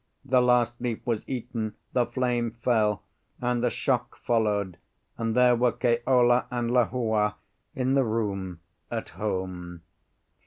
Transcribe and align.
The 0.25 0.41
last 0.41 0.81
leaf 0.81 1.05
was 1.05 1.23
eaten, 1.29 1.75
the 1.93 2.07
flame 2.07 2.57
fell, 2.63 3.03
and 3.39 3.63
the 3.63 3.69
shock 3.69 4.17
followed, 4.17 4.77
and 5.15 5.35
there 5.35 5.55
were 5.55 5.71
Keola 5.73 6.47
and 6.49 6.71
Lehua 6.73 7.35
in 7.75 7.93
the 7.93 8.03
room 8.03 8.61
at 8.89 9.09
home. 9.09 9.83